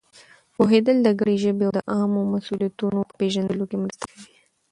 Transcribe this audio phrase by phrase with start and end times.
[0.55, 4.33] پوهېدل د ګډې ژبې او د عامو مسؤلیتونو په پېژندلو کې مرسته کوي.